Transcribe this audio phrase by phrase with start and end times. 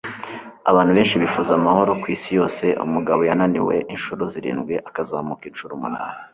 [0.69, 2.65] Abantu benshi bifuza amahoro kwisi yose.
[2.85, 6.19] Umugabo yananiwe inshuro zirindwi akazamuka inshuro umunani.